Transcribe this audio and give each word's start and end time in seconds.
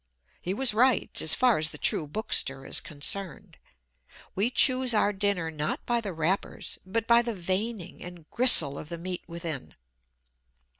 He 0.41 0.55
was 0.55 0.73
right, 0.73 1.11
as 1.21 1.35
far 1.35 1.59
as 1.59 1.69
the 1.69 1.77
true 1.77 2.07
bookster 2.07 2.65
is 2.67 2.79
concerned. 2.79 3.57
We 4.33 4.49
choose 4.49 4.95
our 4.95 5.13
dinner 5.13 5.51
not 5.51 5.85
by 5.85 6.01
the 6.01 6.11
wrappers, 6.11 6.79
but 6.87 7.05
by 7.05 7.21
the 7.21 7.35
veining 7.35 8.01
and 8.03 8.27
gristle 8.31 8.79
of 8.79 8.89
the 8.89 8.97
meat 8.97 9.21
within. 9.27 9.75